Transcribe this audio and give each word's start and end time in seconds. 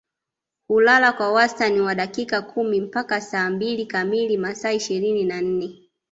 Hulala 0.67 1.13
kwa 1.13 1.31
wastani 1.31 1.81
wa 1.81 1.95
dakika 1.95 2.41
kumi 2.41 2.81
mpaka 2.81 3.21
saa 3.21 3.49
mbili 3.49 3.85
katika 3.85 4.37
masaa 4.41 4.71
ishirini 4.71 5.23
na 5.25 5.41
nne 5.41 5.81